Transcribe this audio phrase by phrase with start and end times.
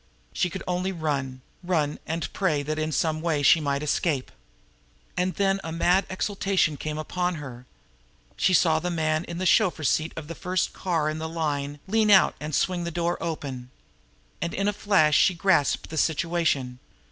[0.33, 4.31] She could only run run, and pray that in some way she might escape.
[5.15, 7.67] And then a mad exultation came upon her.
[8.35, 11.77] She saw the man in the chauffeur's seat of the first car in the line
[11.85, 13.69] lean out and swing the door open.
[14.41, 16.79] And in a flash she grasped the situation.